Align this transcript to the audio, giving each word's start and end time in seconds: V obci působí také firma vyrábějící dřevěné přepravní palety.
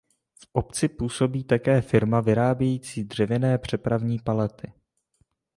V 0.33 0.47
obci 0.51 0.87
působí 0.87 1.43
také 1.43 1.81
firma 1.81 2.21
vyrábějící 2.21 3.03
dřevěné 3.03 3.57
přepravní 3.57 4.19
palety. 4.19 4.73